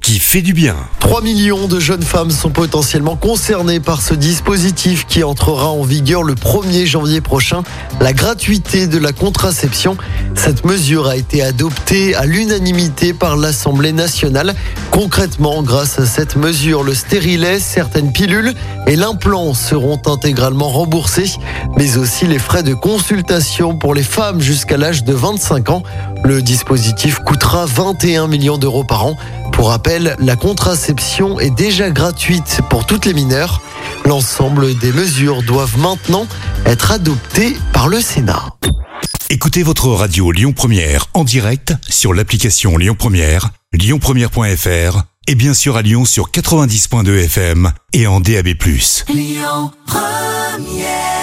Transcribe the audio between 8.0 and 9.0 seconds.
La gratuité de